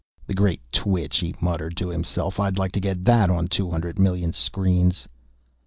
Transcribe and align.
"'The 0.25 0.33
Great 0.33 0.61
Twitch'," 0.71 1.19
he 1.19 1.35
muttered 1.41 1.77
to 1.77 1.89
himself, 1.89 2.39
"I'd 2.39 2.57
like 2.57 2.71
to 2.71 2.79
get 2.79 3.05
that 3.05 3.29
on 3.29 3.47
two 3.47 3.69
hundred 3.69 3.99
million 3.99 4.33
screens!" 4.33 5.07